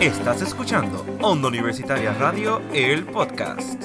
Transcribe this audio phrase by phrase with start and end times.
[0.00, 3.82] Estás escuchando Onda Universitaria Radio, el podcast.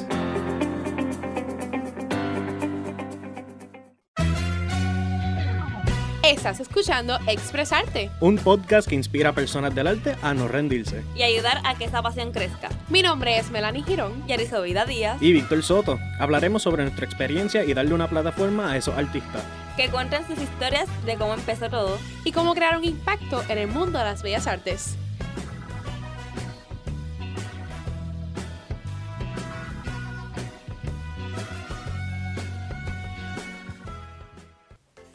[6.23, 8.09] Estás escuchando Expresarte.
[8.19, 11.03] Un podcast que inspira a personas del arte a no rendirse.
[11.15, 12.69] y ayudar a que esa pasión crezca.
[12.89, 14.25] Mi nombre es Melanie Girón.
[14.27, 15.99] Yarizo Vida Díaz, Y Víctor Soto.
[16.19, 19.43] Hablaremos sobre nuestra experiencia y darle una plataforma a esos artistas.
[19.77, 21.99] que cuentan sus historias de cómo empezó todo.
[22.23, 24.95] y cómo crear un impacto en el mundo de las bellas artes.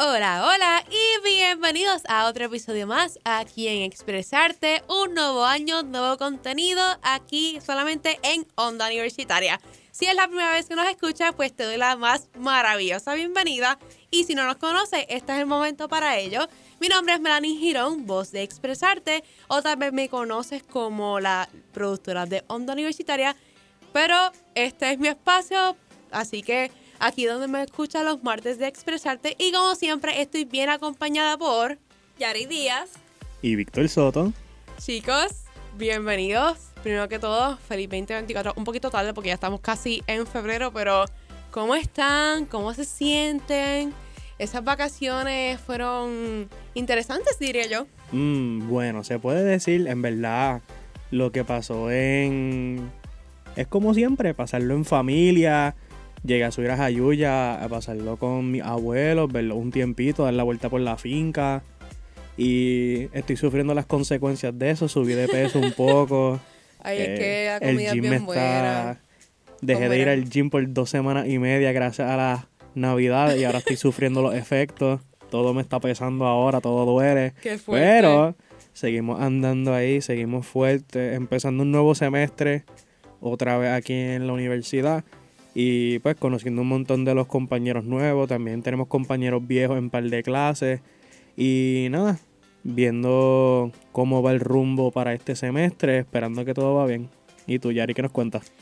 [0.02, 6.16] Hola, hola y bienvenidos a otro episodio más aquí en Expresarte, un nuevo año, nuevo
[6.16, 9.60] contenido aquí solamente en Onda Universitaria.
[9.90, 13.78] Si es la primera vez que nos escuchas, pues te doy la más maravillosa bienvenida
[14.10, 16.48] y si no nos conoces, este es el momento para ello.
[16.80, 21.46] Mi nombre es Melanie Girón, voz de Expresarte, o tal vez me conoces como la
[21.74, 23.36] productora de Onda Universitaria,
[23.92, 24.16] pero
[24.54, 25.76] este es mi espacio,
[26.10, 30.68] así que aquí donde me escuchan los martes de Expresarte y como siempre estoy bien
[30.68, 31.78] acompañada por
[32.18, 32.90] Yari Díaz,
[33.42, 34.32] Y Víctor Soto.
[34.78, 35.44] chicos,
[35.76, 36.58] bienvenidos.
[36.82, 41.04] Primero que todo, feliz 2024, un poquito tarde porque ya estamos casi en febrero, pero
[41.50, 42.46] ¿cómo están?
[42.46, 43.92] ¿Cómo se sienten?
[44.38, 47.86] Esas vacaciones fueron interesantes, diría yo.
[48.12, 50.62] Mm, bueno, se puede decir, en verdad,
[51.10, 52.90] lo que pasó en...
[53.56, 55.74] Es como siempre, pasarlo en familia.
[56.22, 60.42] Llegué a subir a Jayuya, a pasarlo con mis abuelos, verlo un tiempito, dar la
[60.42, 61.62] vuelta por la finca.
[62.36, 66.38] Y estoy sufriendo las consecuencias de eso, subí de peso un poco.
[66.82, 69.00] Ay, es Eh, que la el comida es gym bien está- buena.
[69.62, 73.44] Dejé de ir al gym por dos semanas y media gracias a las navidades y
[73.44, 75.00] ahora estoy sufriendo los efectos.
[75.30, 77.34] Todo me está pesando ahora, todo duele.
[77.42, 77.86] Qué fuerte.
[77.86, 78.34] Pero
[78.72, 82.64] seguimos andando ahí, seguimos fuertes, empezando un nuevo semestre
[83.20, 85.04] otra vez aquí en la universidad
[85.54, 90.04] y pues conociendo un montón de los compañeros nuevos, también tenemos compañeros viejos en par
[90.04, 90.80] de clases
[91.36, 92.18] y nada,
[92.62, 97.08] viendo cómo va el rumbo para este semestre, esperando que todo va bien.
[97.46, 98.52] ¿Y tú, Yari, qué nos cuentas?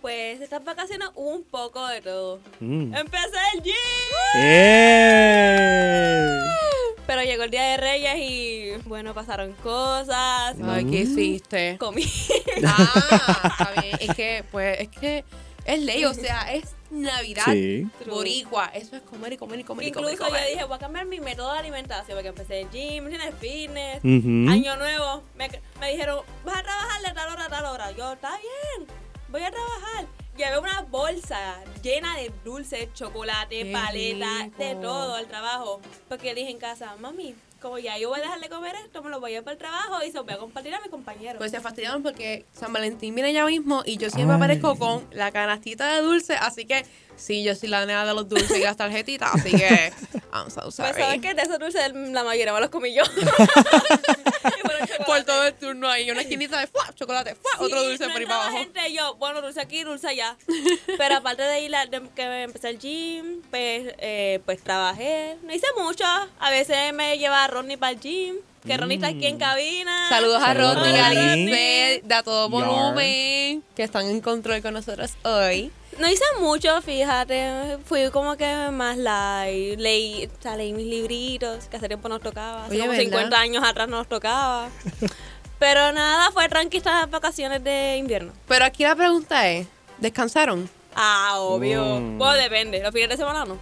[0.00, 2.38] pues estas vacaciones hubo un poco de todo.
[2.60, 2.94] Mm.
[2.94, 3.74] Empecé el gym,
[4.36, 6.38] ¡Eh!
[7.06, 11.76] pero llegó el Día de Reyes y bueno, pasaron cosas, Ay, ¿qué hiciste?
[11.78, 12.04] comí.
[12.64, 13.96] Ah, está bien.
[14.00, 15.24] Es que, pues, es que
[15.68, 17.44] es ley, o sea, es Navidad.
[17.52, 17.86] Sí.
[18.06, 20.10] Boricua, eso es comer y comer y comer y comer.
[20.10, 23.06] y Incluso yo dije, voy a cambiar mi método de alimentación porque empecé el gym,
[23.08, 24.50] el fitness, Ujú.
[24.50, 25.48] Año nuevo, me,
[25.80, 27.90] me dijeron, vas a trabajar de tal hora a tal hora.
[27.92, 28.88] Yo, está bien,
[29.28, 30.06] voy a trabajar.
[30.38, 35.80] Llevé una bolsa llena de dulces, chocolate, Qué paleta, de todo al trabajo.
[36.08, 39.10] Porque dije en casa, mami, como ya yo voy a dejar de comer esto, me
[39.10, 40.90] lo voy a llevar para el trabajo y se lo voy a compartir a mis
[40.90, 41.38] compañeros.
[41.38, 44.36] Pues se fastidiaron porque San Valentín viene ya mismo y yo siempre Ay.
[44.36, 46.86] aparezco con la canastita de dulce, así que
[47.16, 49.92] sí, yo soy la nena de los dulces y las tarjetitas, así que
[50.32, 51.02] I'm so pues sorry.
[51.02, 53.02] sabes que de esos dulces la mayoría me los comí yo.
[55.06, 56.92] Por todo el turno ahí, una esquinita de ¡fua!
[56.94, 57.50] chocolate, ¡fua!
[57.60, 58.56] otro dulce por ahí para abajo.
[58.58, 60.36] gente, yo, bueno, dulce aquí, dulce allá.
[60.98, 65.36] Pero aparte de ir, a- de que empecé el gym, pues, eh, pues trabajé.
[65.42, 66.04] No hice mucho.
[66.04, 68.36] A veces me lleva a Ronnie para el gym.
[68.68, 69.38] Que Ronnie está aquí en Mm.
[69.38, 70.08] cabina.
[70.08, 71.46] Saludos a Saludos, Rodney, a Rodney.
[71.46, 72.68] Lisbeth, de a todo Yar.
[72.68, 75.72] volumen, que están en control con nosotros hoy.
[75.98, 77.78] No hice mucho, fíjate.
[77.86, 79.78] Fui como que más light.
[79.80, 82.66] Leí, o sea, leí mis libritos, que hace tiempo nos tocaba.
[82.66, 83.04] Hace Oye, como ¿verdad?
[83.04, 84.68] 50 años atrás nos tocaba.
[85.58, 88.32] Pero nada, fue tranquila estas vacaciones de invierno.
[88.46, 89.66] Pero aquí la pregunta es,
[89.98, 90.70] ¿descansaron?
[90.94, 91.82] Ah, obvio.
[92.00, 92.18] Mm.
[92.18, 92.80] Bueno, depende.
[92.80, 93.58] Los fines de semana no.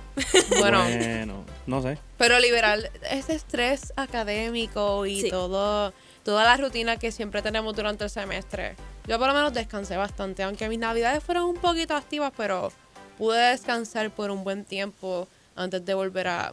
[0.58, 1.98] Bueno, Bueno, no sé.
[2.18, 5.30] pero liberar ese estrés académico y Sí.
[5.30, 5.92] todo,
[6.24, 8.74] toda la rutina que siempre tenemos durante el semestre.
[9.06, 12.72] Yo por lo menos descansé bastante, aunque mis navidades fueron un poquito activas, pero
[13.18, 16.52] pude descansar por un buen tiempo antes de volver a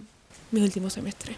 [0.52, 1.36] mi último semestre.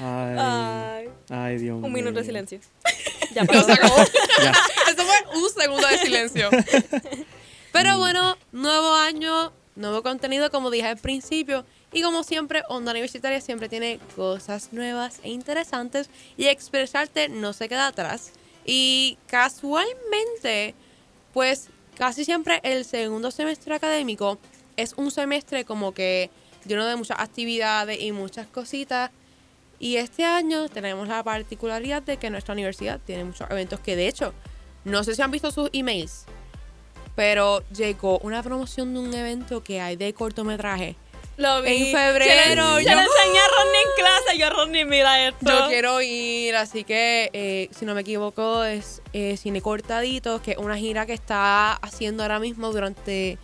[0.00, 1.08] Ay, Ay.
[1.30, 1.86] ay Dios mío.
[1.86, 2.58] Un minuto de silencio.
[3.34, 3.66] ya pasó.
[4.42, 4.52] Ya.
[4.90, 6.50] Eso fue un segundo de silencio.
[7.72, 11.64] Pero bueno, nuevo año, nuevo contenido, como dije al principio.
[11.94, 16.10] Y como siempre, Onda Universitaria siempre tiene cosas nuevas e interesantes.
[16.36, 18.32] Y expresarte no se queda atrás.
[18.66, 20.74] Y casualmente,
[21.32, 24.38] pues casi siempre el segundo semestre académico
[24.76, 26.30] es un semestre como que
[26.66, 29.12] lleno de muchas actividades y muchas cositas.
[29.78, 34.08] Y este año tenemos la particularidad de que nuestra universidad tiene muchos eventos que de
[34.08, 34.34] hecho,
[34.84, 36.24] no sé si han visto sus emails,
[37.14, 40.96] pero llegó una promoción de un evento que hay de cortometraje
[41.36, 41.90] Lo vi.
[41.90, 44.38] En febrero, Se yo- lo enseñé a Ronnie en clase.
[44.38, 45.46] Yo, Ronnie, mira esto.
[45.50, 50.52] Yo quiero ir, así que eh, si no me equivoco es eh, Cine Cortadito, que
[50.52, 53.36] es una gira que está haciendo ahora mismo durante,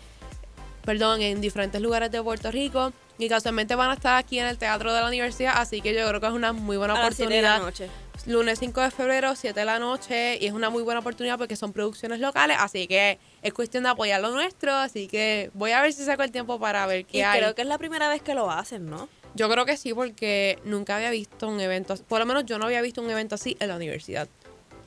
[0.84, 2.92] perdón, en diferentes lugares de Puerto Rico.
[3.18, 6.08] Y casualmente van a estar aquí en el Teatro de la Universidad, así que yo
[6.08, 7.86] creo que es una muy buena a las siete de la oportunidad.
[7.88, 8.00] noche.
[8.26, 11.56] Lunes 5 de febrero, 7 de la noche, y es una muy buena oportunidad porque
[11.56, 15.80] son producciones locales, así que es cuestión de apoyar lo nuestro, así que voy a
[15.82, 17.38] ver si saco el tiempo para ver qué Y hay.
[17.40, 19.08] creo que es la primera vez que lo hacen, ¿no?
[19.34, 22.58] Yo creo que sí, porque nunca había visto un evento, así- por lo menos yo
[22.58, 24.28] no había visto un evento así en la universidad.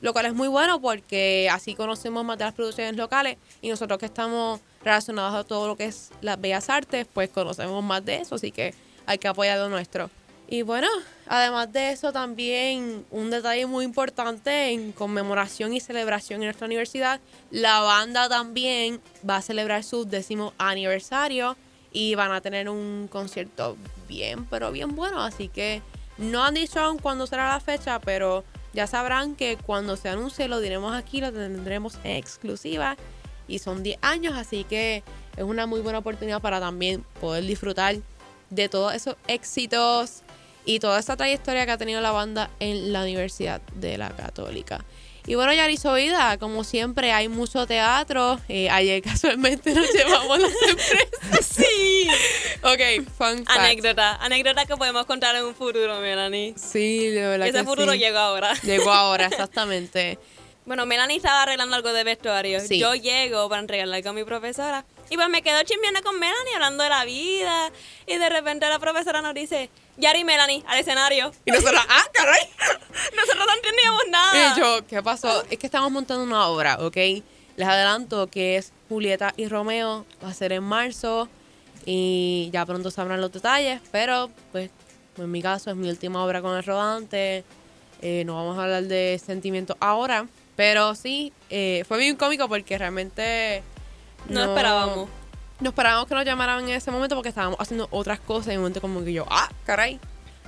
[0.00, 3.98] Lo cual es muy bueno porque así conocemos más de las producciones locales y nosotros
[3.98, 8.16] que estamos relacionados a todo lo que es las bellas artes, pues conocemos más de
[8.16, 8.74] eso, así que
[9.06, 10.10] hay que apoyar lo nuestro.
[10.46, 10.88] Y bueno,
[11.26, 17.20] además de eso también un detalle muy importante en conmemoración y celebración en nuestra universidad,
[17.50, 21.56] la banda también va a celebrar su décimo aniversario
[21.92, 23.76] y van a tener un concierto
[24.06, 25.22] bien, pero bien bueno.
[25.22, 25.80] Así que
[26.18, 28.44] no han dicho aún cuándo será la fecha, pero
[28.74, 32.96] ya sabrán que cuando se anuncie lo diremos aquí, lo tendremos en exclusiva.
[33.46, 35.02] Y son 10 años, así que
[35.36, 37.96] es una muy buena oportunidad para también poder disfrutar
[38.50, 40.23] de todos esos éxitos
[40.64, 44.84] y toda esta trayectoria que ha tenido la banda en la Universidad de la Católica.
[45.26, 48.38] Y bueno, Yarizo Vida, como siempre, hay mucho teatro.
[48.48, 51.08] Eh, ayer casualmente nos llevamos las empresas.
[51.54, 52.08] Sí.
[52.62, 53.50] Ok, fun fact.
[53.58, 54.16] Anécdota.
[54.16, 56.54] Anécdota que podemos contar en un futuro, Melanie.
[56.56, 57.98] Sí, de verdad Ese que futuro sí.
[57.98, 58.52] llegó ahora.
[58.62, 60.18] Llegó ahora, exactamente.
[60.66, 62.60] Bueno, Melanie estaba arreglando algo de vestuario.
[62.60, 62.78] Sí.
[62.78, 64.84] Yo llego para entregarle algo a mi profesora.
[65.10, 67.70] Y pues me quedo chismeando con Melanie hablando de la vida.
[68.06, 71.32] Y de repente la profesora nos dice, Yari y Melanie, al escenario.
[71.44, 72.40] Y nosotros, ah, caray.
[73.16, 74.54] Nosotros no entendíamos nada.
[74.56, 75.44] Y yo, ¿qué pasó?
[75.50, 76.96] Es que estamos montando una obra, ¿ok?
[77.56, 80.04] Les adelanto que es Julieta y Romeo.
[80.22, 81.28] Va a ser en marzo.
[81.86, 83.80] Y ya pronto sabrán los detalles.
[83.92, 84.70] Pero, pues,
[85.16, 87.44] en mi caso es mi última obra con el rodante.
[88.02, 90.26] Eh, no vamos a hablar de sentimientos ahora.
[90.56, 93.62] Pero sí, eh, fue bien cómico porque realmente...
[94.28, 95.08] No esperábamos.
[95.60, 98.48] No esperábamos que nos llamaran en ese momento porque estábamos haciendo otras cosas.
[98.48, 100.00] Y en un momento como que yo, ah, caray.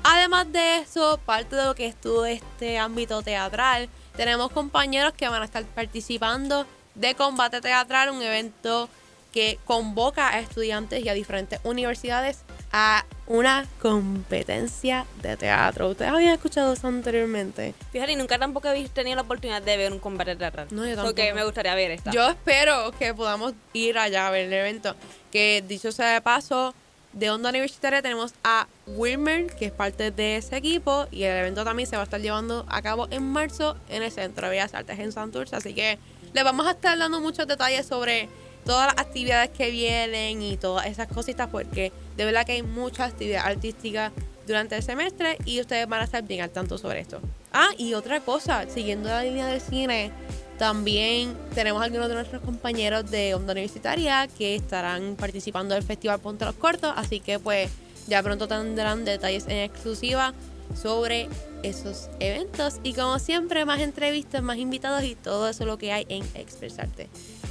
[0.02, 5.28] Además de eso, parte de lo que es todo este ámbito teatral, tenemos compañeros que
[5.28, 8.88] van a estar participando de Combate Teatral, un evento
[9.32, 12.45] que convoca a estudiantes y a diferentes universidades
[12.78, 15.88] a una competencia de teatro.
[15.88, 17.72] ¿Ustedes habían escuchado eso anteriormente?
[17.90, 20.68] Fíjate, y nunca tampoco he tenido la oportunidad de ver un combate teatral.
[20.70, 21.36] No, yo Porque tampoco.
[21.36, 22.10] me gustaría ver esta.
[22.10, 24.94] Yo espero que podamos ir allá a ver el evento.
[25.32, 26.74] Que dicho sea de paso,
[27.14, 31.06] de Onda Universitaria tenemos a Wilmer, que es parte de ese equipo.
[31.10, 34.12] Y el evento también se va a estar llevando a cabo en marzo en el
[34.12, 35.56] Centro de Bellas Artes en Santurce.
[35.56, 35.98] Así que
[36.34, 38.28] les vamos a estar dando muchos detalles sobre
[38.66, 41.48] todas las actividades que vienen y todas esas cositas.
[41.48, 44.12] Porque de verdad que hay mucha actividad artística
[44.46, 47.20] durante el semestre y ustedes van a estar bien al tanto sobre esto.
[47.52, 50.12] Ah, y otra cosa, siguiendo la línea del cine,
[50.58, 56.44] también tenemos algunos de nuestros compañeros de Onda Universitaria que estarán participando del Festival Ponte
[56.44, 57.70] los Cortos, así que pues
[58.06, 60.32] ya pronto tendrán detalles en exclusiva
[60.74, 61.28] sobre
[61.62, 66.06] esos eventos y como siempre más entrevistas, más invitados y todo eso lo que hay
[66.08, 67.08] en Expresarte.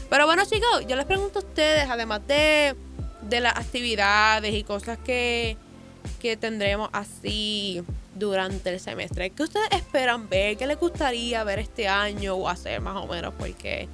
[0.10, 2.76] Pero bueno chicos, yo les pregunto a ustedes, además de,
[3.22, 5.58] de las actividades y cosas que,
[6.20, 7.84] que tendremos así
[8.16, 9.30] durante el semestre.
[9.32, 10.58] ¿Qué ustedes esperan ver?
[10.58, 13.34] ¿Qué les gustaría ver este año o hacer más o menos?
[13.38, 13.88] Porque,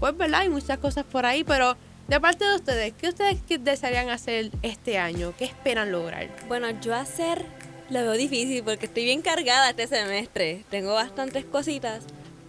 [0.00, 0.40] pues, ¿verdad?
[0.40, 1.76] Hay muchas cosas por ahí, pero
[2.08, 5.34] de parte de ustedes, ¿qué ustedes desearían hacer este año?
[5.38, 6.28] ¿Qué esperan lograr?
[6.48, 7.44] Bueno, yo hacer
[7.90, 10.64] lo veo difícil porque estoy bien cargada este semestre.
[10.70, 12.04] Tengo bastantes cositas,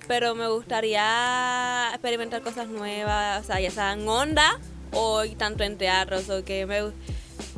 [0.07, 4.59] pero me gustaría experimentar cosas nuevas, o sea, ya sean onda
[4.91, 6.81] o tanto en teatros o que me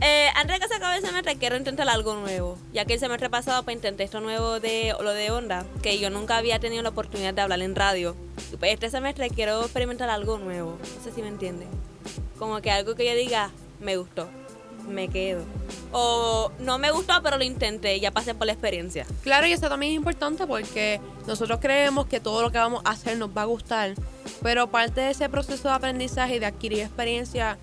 [0.01, 2.99] eh, antes de que se acabe el semestre quiero intentar algo nuevo, ya que el
[2.99, 6.81] semestre pasado pues intenté esto nuevo de lo de onda, que yo nunca había tenido
[6.81, 8.15] la oportunidad de hablar en radio.
[8.61, 11.67] Este semestre quiero experimentar algo nuevo, no sé si me entienden.
[12.37, 14.27] Como que algo que yo diga, me gustó,
[14.87, 15.43] me quedo.
[15.91, 19.05] O no me gustó, pero lo intenté, ya pasé por la experiencia.
[19.23, 22.91] Claro, y eso también es importante porque nosotros creemos que todo lo que vamos a
[22.91, 23.93] hacer nos va a gustar,
[24.41, 27.57] pero parte de ese proceso de aprendizaje y de adquirir experiencia,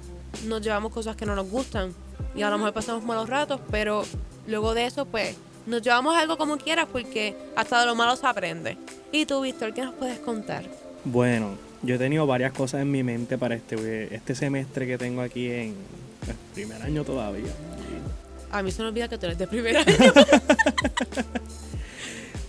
[0.47, 1.95] nos llevamos cosas que no nos gustan
[2.35, 4.05] y a lo mejor pasamos malos ratos, pero
[4.47, 8.27] luego de eso, pues, nos llevamos algo como quieras porque hasta de lo malo se
[8.27, 8.77] aprende.
[9.13, 10.65] Y tú, Víctor, ¿qué nos puedes contar?
[11.05, 15.21] Bueno, yo he tenido varias cosas en mi mente para este, este semestre que tengo
[15.21, 15.75] aquí en
[16.55, 17.53] primer año todavía.
[18.51, 19.87] A mí se me olvida que tú eres de primer año.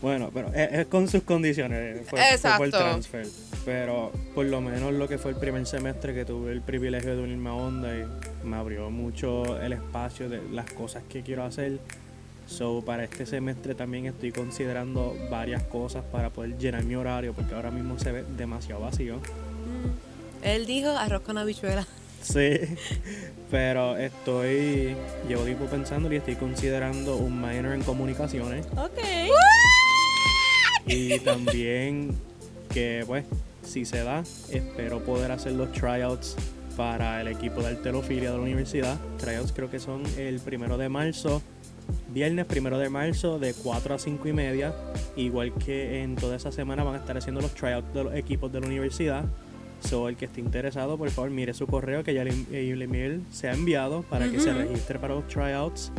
[0.02, 2.08] Bueno, pero es, es con sus condiciones.
[2.08, 2.70] Fue, Exacto.
[2.70, 3.28] transfer.
[3.66, 7.24] Pero por lo menos lo que fue el primer semestre que tuve el privilegio de
[7.24, 8.06] unirme a Onda y
[8.46, 11.80] me abrió mucho el espacio de las cosas que quiero hacer.
[12.48, 17.54] So, para este semestre también estoy considerando varias cosas para poder llenar mi horario porque
[17.54, 19.18] ahora mismo se ve demasiado vacío.
[19.18, 20.46] Mm.
[20.46, 21.86] Él dijo arroz con habichuela.
[22.22, 22.60] Sí,
[23.52, 24.96] pero estoy,
[25.28, 29.00] llevo tiempo pensando y estoy considerando un minor en comunicaciones Ok.
[30.86, 32.12] y también
[32.74, 33.26] que pues
[33.64, 36.36] si se da, espero poder hacer los tryouts
[36.76, 38.98] para el equipo de arterofilia de la universidad.
[39.18, 41.42] Tryouts creo que son el primero de marzo,
[42.14, 44.74] viernes primero de marzo de 4 a 5 y media.
[45.16, 48.52] Igual que en toda esa semana van a estar haciendo los tryouts de los equipos
[48.52, 49.26] de la universidad.
[49.82, 53.24] So, el que esté interesado, por favor, mire su correo que ya el, el email
[53.32, 55.92] se ha enviado para que se registre para los tryouts.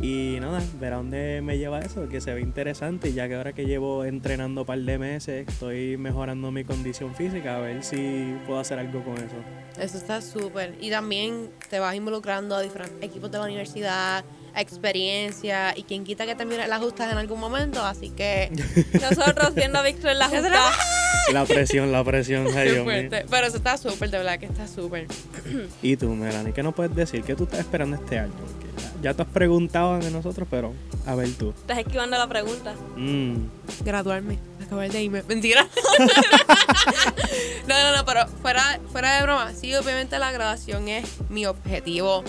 [0.00, 3.12] Y nada, ver a dónde me lleva eso, que se ve interesante.
[3.12, 7.56] Ya que ahora que llevo entrenando un par de meses, estoy mejorando mi condición física,
[7.56, 9.34] a ver si puedo hacer algo con eso.
[9.80, 10.76] Eso está súper.
[10.80, 14.24] Y también te vas involucrando a diferentes equipos de la universidad,
[14.60, 18.50] experiencia, y quien quita que también las justas en algún momento, así que...
[19.00, 20.18] Nosotros viendo a Víctor en
[21.32, 23.08] la presión, la presión, ay Dios mío.
[23.10, 25.06] Pero eso está súper, de verdad que está súper.
[25.82, 27.22] Y tú, Melanie, ¿qué nos puedes decir?
[27.22, 28.32] ¿Qué tú estás esperando este año?
[28.32, 28.66] Porque
[29.02, 30.74] ya te has preguntado de nosotros, pero
[31.06, 31.50] a ver tú.
[31.50, 32.74] Estás esquivando la pregunta.
[32.96, 33.36] Mm,
[33.84, 35.22] Graduarme, acabar de irme.
[35.22, 35.66] Mentira.
[37.66, 42.24] no, no, no, pero fuera, fuera de broma, sí, obviamente la graduación es mi objetivo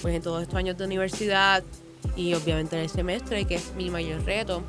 [0.00, 1.62] pues, en todos estos años de universidad
[2.16, 4.62] y obviamente en el semestre, que es mi mayor reto.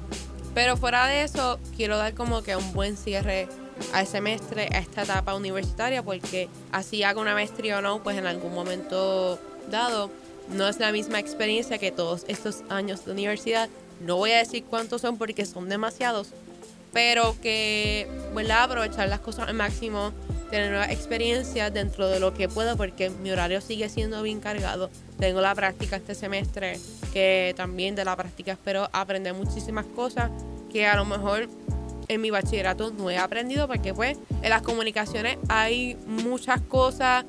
[0.53, 3.47] Pero fuera de eso, quiero dar como que un buen cierre
[3.93, 8.27] al semestre, a esta etapa universitaria, porque así haga una maestría o no, pues en
[8.27, 9.39] algún momento
[9.71, 10.11] dado,
[10.49, 13.69] no es la misma experiencia que todos estos años de universidad.
[14.01, 16.29] No voy a decir cuántos son porque son demasiados,
[16.91, 18.63] pero que, ¿verdad?
[18.63, 20.11] Aprovechar las cosas al máximo,
[20.53, 24.91] tener nuevas experiencias dentro de lo que puedo, porque mi horario sigue siendo bien cargado.
[25.17, 26.79] Tengo la práctica este semestre,
[27.11, 30.29] que también de la práctica espero aprender muchísimas cosas
[30.71, 31.49] que a lo mejor
[32.07, 37.25] en mi bachillerato no he aprendido, porque pues en las comunicaciones hay muchas cosas,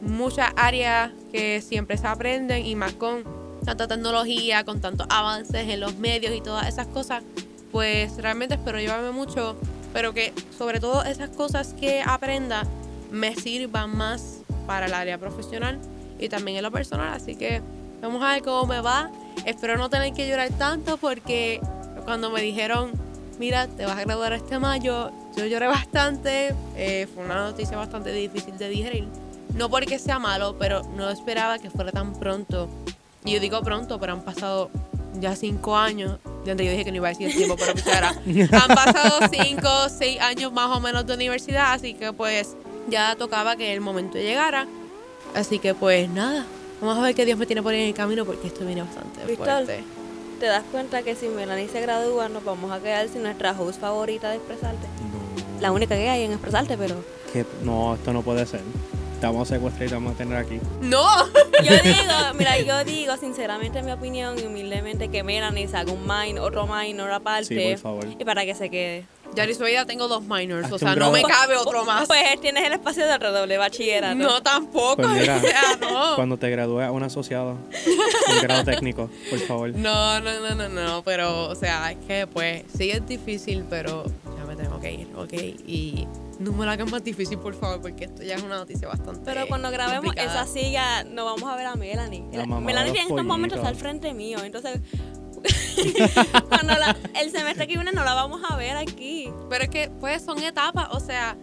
[0.00, 3.22] muchas áreas que siempre se aprenden y más con
[3.66, 7.22] tanta tecnología, con tantos avances en los medios y todas esas cosas,
[7.70, 9.58] pues realmente espero llevarme mucho,
[9.92, 12.64] pero que sobre todo esas cosas que aprenda
[13.10, 15.78] me sirvan más para el área profesional
[16.18, 17.12] y también en lo personal.
[17.12, 17.60] Así que
[18.00, 19.10] vamos a ver cómo me va.
[19.44, 21.60] Espero no tener que llorar tanto porque
[22.04, 22.92] cuando me dijeron,
[23.38, 26.54] mira, te vas a graduar este mayo, yo lloré bastante.
[26.76, 29.08] Eh, fue una noticia bastante difícil de digerir.
[29.54, 32.68] No porque sea malo, pero no esperaba que fuera tan pronto.
[33.24, 34.70] Y yo digo pronto, pero han pasado
[35.20, 36.18] ya cinco años.
[36.44, 38.08] De antes yo dije que no iba a decir el tiempo, pero era.
[38.10, 42.56] Han pasado cinco, seis años más o menos de universidad, así que pues
[42.88, 44.66] ya tocaba que el momento llegara.
[45.34, 46.44] Así que pues nada,
[46.80, 48.82] vamos a ver qué Dios me tiene por ahí en el camino porque esto viene
[48.82, 49.46] bastante Víctor.
[49.46, 49.84] fuerte.
[50.40, 53.80] ¿Te das cuenta que si Melanie se gradúa nos vamos a quedar sin nuestra host
[53.80, 54.88] favorita de Expresarte?
[54.88, 56.96] no, La única que hay en Expresarte, pero...
[57.32, 58.60] que- no, esto no puede ser.
[59.22, 60.58] Te vamos a secuestrar y te vamos a tener aquí.
[60.80, 61.06] ¡No!
[61.62, 65.92] Yo digo, mira, yo digo sinceramente en mi opinión y humildemente que Melanie se haga
[65.92, 67.44] un minor, otro minor aparte.
[67.44, 68.06] Sí, por favor.
[68.18, 69.06] Y para que se quede.
[69.36, 72.08] Ya ni soy ya tengo dos minors, Hazte o sea, no me cabe otro más.
[72.08, 74.16] Pues tienes el espacio de redoble bachillerato.
[74.16, 74.96] No, tampoco.
[74.96, 76.16] Pues mira, o sea, no.
[76.16, 79.70] Cuando te gradúes, un asociado, un grado técnico, por favor.
[79.72, 84.04] No, no, no, no, no, pero, o sea, es que pues sí es difícil, pero
[84.90, 85.32] ir, ¿ok?
[85.66, 86.06] Y
[86.38, 89.20] no me lo hagan más difícil, por favor, porque esto ya es una noticia bastante
[89.24, 90.42] Pero cuando grabemos complicada.
[90.42, 92.24] esa silla, no vamos a ver a Melanie.
[92.32, 94.38] La mamá Melanie en estos momentos está al frente mío.
[94.42, 94.80] Entonces,
[96.48, 99.30] cuando la- el semestre que viene no la vamos a ver aquí.
[99.48, 101.36] Pero es que, pues, son etapas, o sea,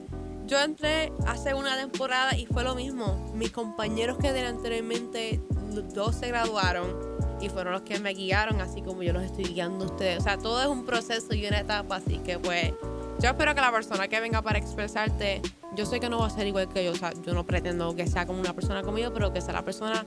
[0.47, 3.31] yo entré hace una temporada y fue lo mismo.
[3.35, 5.41] Mis compañeros que de anteriormente,
[5.73, 7.09] los dos se graduaron
[7.41, 10.19] y fueron los que me guiaron, así como yo los estoy guiando a ustedes.
[10.19, 12.73] O sea, todo es un proceso y una etapa, así que, pues,
[13.19, 15.41] yo espero que la persona que venga para expresarte,
[15.75, 17.95] yo sé que no va a ser igual que yo, o sea, yo no pretendo
[17.95, 20.05] que sea como una persona como yo, pero que sea la persona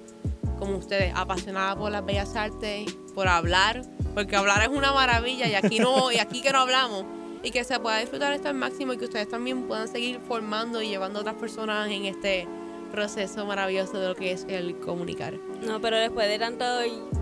[0.59, 3.83] como ustedes, apasionada por las bellas artes, por hablar,
[4.15, 7.05] porque hablar es una maravilla y aquí no, y aquí que no hablamos,
[7.43, 10.81] y que se pueda disfrutar esto al máximo y que ustedes también puedan seguir formando
[10.81, 12.47] y llevando a otras personas en este
[12.93, 15.35] proceso maravilloso de lo que es el comunicar.
[15.67, 16.65] No, pero después de tanto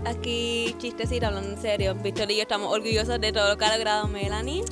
[0.05, 3.75] aquí chistecito hablando en serio, Víctor y yo estamos orgullosos de todo lo que ha
[3.77, 4.63] logrado Melanie.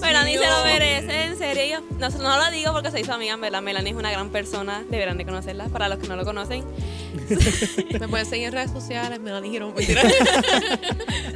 [0.00, 1.82] Melanie se lo merece, en serio.
[1.98, 3.62] Yo no, no lo digo porque soy su amiga, ¿verdad?
[3.62, 6.64] Melanie es una gran persona, deberán de conocerla, para los que no lo conocen.
[8.00, 9.74] Me pueden seguir en redes sociales, me lo dijeron.
[9.74, 10.02] Mentira.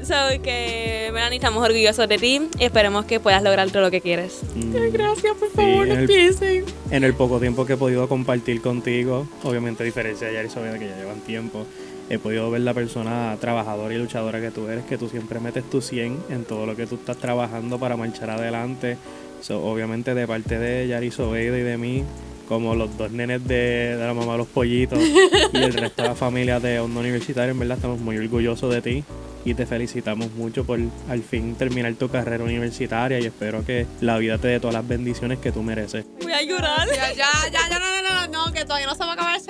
[0.02, 4.00] So que Melanie, estamos orgullosos de ti y esperemos que puedas lograr todo lo que
[4.00, 4.40] quieres.
[4.54, 6.64] Mm, Gracias, por Sí, favor, en no el- empiecen.
[6.90, 10.78] En el poco tiempo que he podido compartir contigo, obviamente a diferencia de Yari Sobeda,
[10.78, 11.66] que ya llevan tiempo,
[12.10, 15.68] he podido ver la persona trabajadora y luchadora que tú eres, que tú siempre metes
[15.68, 18.98] tu 100 en todo lo que tú estás trabajando para marchar adelante.
[19.40, 22.04] So, obviamente de parte de Yari Sobeida y de mí,
[22.48, 24.98] como los dos nenes de, de la mamá de los pollitos
[25.52, 28.82] y el resto de la familia de Onda Universitaria, en verdad estamos muy orgullosos de
[28.82, 29.04] ti
[29.44, 30.78] y te felicitamos mucho por
[31.08, 34.86] al fin terminar tu carrera universitaria y espero que la vida te dé todas las
[34.86, 36.04] bendiciones que tú mereces.
[36.20, 36.88] Voy a llorar.
[36.88, 39.12] Ya, ya, ya, ya, no, no, no, no, no, que todavía no se va a
[39.14, 39.40] acabar.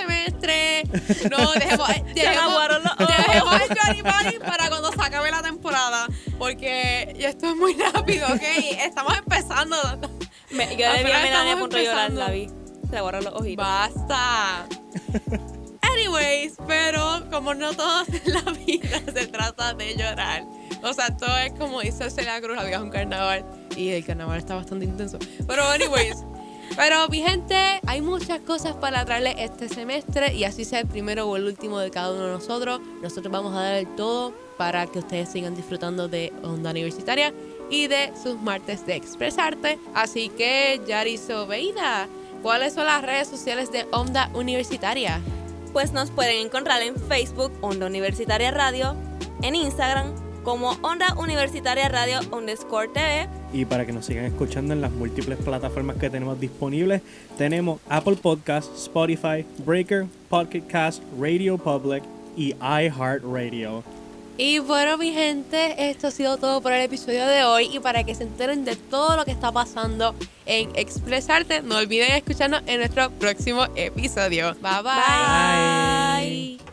[1.30, 6.06] No, dejemos, eh, dejemos, dejemos el Johnny Party para cuando se acabe la temporada.
[6.38, 8.42] Porque esto es muy rápido, ¿ok?
[8.78, 9.76] Estamos empezando.
[10.50, 12.48] Me, yo le vi a Apenas Melanie a punto de llorar, la vi.
[12.90, 13.64] Se aguaron los ojitos.
[13.64, 14.66] Basta.
[15.82, 20.44] Anyways, pero como no todo en la vida se trata de llorar.
[20.82, 23.44] O sea, todo es como dice Celia Cruz, la vida es un carnaval.
[23.76, 25.18] Y el carnaval está bastante intenso.
[25.46, 26.16] Pero anyways.
[26.76, 31.28] Pero mi gente, hay muchas cosas para traerles este semestre y así sea el primero
[31.28, 32.80] o el último de cada uno de nosotros.
[33.02, 37.34] Nosotros vamos a dar el todo para que ustedes sigan disfrutando de Onda Universitaria
[37.70, 39.78] y de sus martes de expresarte.
[39.94, 42.08] Así que, Yari Sobeida,
[42.42, 45.20] ¿cuáles son las redes sociales de Onda Universitaria?
[45.72, 48.94] Pues nos pueden encontrar en Facebook, Onda Universitaria Radio,
[49.42, 53.28] en Instagram, como Onda Universitaria Radio underscore TV.
[53.52, 57.02] Y para que nos sigan escuchando en las múltiples plataformas que tenemos disponibles,
[57.38, 62.02] tenemos Apple Podcasts, Spotify, Breaker, Pocket Cast, Radio Public
[62.36, 63.82] y iHeartRadio.
[64.38, 67.68] Y bueno, mi gente, esto ha sido todo por el episodio de hoy.
[67.72, 70.14] Y para que se enteren de todo lo que está pasando
[70.46, 74.54] en Expresarte, no olviden escucharnos en nuestro próximo episodio.
[74.54, 74.82] bye.
[74.82, 76.56] bye.
[76.58, 76.71] Bye.